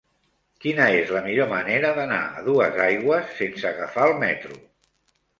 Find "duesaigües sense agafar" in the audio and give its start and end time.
2.47-4.07